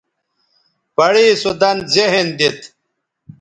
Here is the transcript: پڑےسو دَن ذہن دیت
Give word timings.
پڑےسو 0.95 1.51
دَن 1.61 1.77
ذہن 1.93 2.27
دیت 2.37 2.59